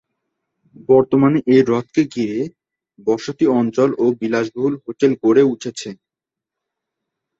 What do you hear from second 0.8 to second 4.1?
বর্তমানে এই হ্রদকে ঘিরে বসতি অঞ্চল ও